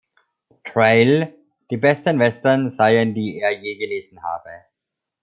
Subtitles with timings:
[0.63, 1.31] Trail",
[1.69, 4.63] die besten Western seien, die er je gelesen habe.